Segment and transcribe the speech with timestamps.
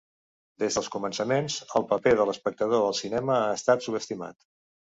[0.61, 4.45] Des dels començaments, el paper de l'espectador al cinema ha estat subestimat.